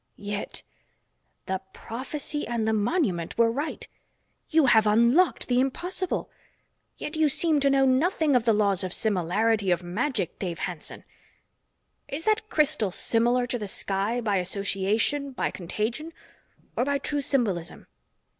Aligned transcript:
"Yet... 0.15 0.63
the 1.45 1.61
prophecy 1.73 2.47
and 2.47 2.67
the 2.67 2.73
monument 2.73 3.37
were 3.37 3.51
right! 3.51 3.87
You 4.49 4.65
have 4.65 4.87
unlocked 4.87 5.47
the 5.47 5.59
impossible! 5.59 6.31
Yet 6.97 7.15
you 7.15 7.29
seem 7.29 7.59
to 7.59 7.69
know 7.69 7.85
nothing 7.85 8.35
of 8.35 8.43
the 8.43 8.51
laws 8.51 8.83
of 8.83 8.93
similarity 8.93 9.69
or 9.69 9.75
of 9.75 9.83
magic, 9.83 10.39
Dave 10.39 10.57
Hanson. 10.57 11.03
Is 12.07 12.23
that 12.23 12.49
crystal 12.49 12.89
similar 12.89 13.45
to 13.45 13.59
the 13.59 13.67
sky, 13.67 14.21
by 14.21 14.37
association, 14.37 15.33
by 15.33 15.51
contagion, 15.51 16.13
or 16.75 16.83
by 16.83 16.97
true 16.97 17.21
symbolism? 17.21 17.85